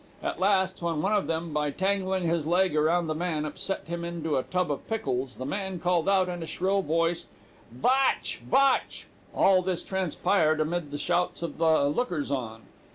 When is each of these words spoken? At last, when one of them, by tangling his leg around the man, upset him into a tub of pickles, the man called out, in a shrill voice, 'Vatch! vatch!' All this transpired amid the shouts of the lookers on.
At 0.23 0.39
last, 0.39 0.81
when 0.81 1.03
one 1.03 1.13
of 1.13 1.27
them, 1.27 1.53
by 1.53 1.69
tangling 1.69 2.23
his 2.23 2.47
leg 2.47 2.75
around 2.75 3.05
the 3.05 3.13
man, 3.13 3.45
upset 3.45 3.87
him 3.87 4.03
into 4.03 4.35
a 4.35 4.41
tub 4.41 4.71
of 4.71 4.87
pickles, 4.87 5.35
the 5.35 5.45
man 5.45 5.77
called 5.77 6.09
out, 6.09 6.27
in 6.27 6.41
a 6.41 6.47
shrill 6.47 6.81
voice, 6.81 7.27
'Vatch! 7.71 8.41
vatch!' 8.49 9.05
All 9.31 9.61
this 9.61 9.83
transpired 9.83 10.59
amid 10.59 10.89
the 10.89 10.97
shouts 10.97 11.43
of 11.43 11.59
the 11.59 11.83
lookers 11.87 12.31
on. 12.31 12.63